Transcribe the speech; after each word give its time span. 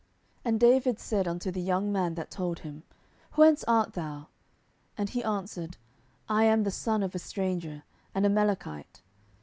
10:001:013 0.01 0.09
And 0.45 0.59
David 0.59 0.99
said 0.99 1.27
unto 1.27 1.51
the 1.51 1.61
young 1.61 1.91
man 1.91 2.15
that 2.15 2.31
told 2.31 2.57
him, 2.61 2.81
Whence 3.33 3.63
art 3.65 3.93
thou? 3.93 4.29
And 4.97 5.11
he 5.11 5.23
answered, 5.23 5.77
I 6.27 6.45
am 6.45 6.63
the 6.63 6.71
son 6.71 7.03
of 7.03 7.13
a 7.13 7.19
stranger, 7.19 7.83
an 8.15 8.25
Amalekite. 8.25 9.03